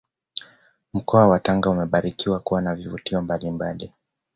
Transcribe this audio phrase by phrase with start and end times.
[0.93, 3.91] Mkoa wa Tanga umebarikiwa kuwa na vivutio mbalimbali